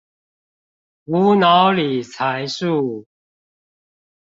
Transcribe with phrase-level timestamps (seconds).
[1.05, 3.05] 無腦理財術